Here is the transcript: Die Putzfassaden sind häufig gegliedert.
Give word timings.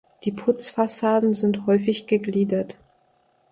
Die 0.23 0.31
Putzfassaden 0.31 1.35
sind 1.35 1.67
häufig 1.67 2.07
gegliedert. 2.07 2.75